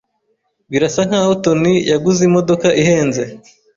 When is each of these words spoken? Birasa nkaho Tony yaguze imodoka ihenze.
Birasa 0.71 1.01
nkaho 1.07 1.31
Tony 1.43 1.73
yaguze 1.91 2.21
imodoka 2.29 2.67
ihenze. 2.81 3.23